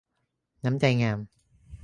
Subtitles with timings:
[0.63, 1.19] น้ำใจงาม